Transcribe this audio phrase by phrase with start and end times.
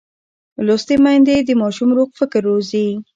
[0.65, 2.87] لوستې میندې د ماشوم روغ فکر روزي.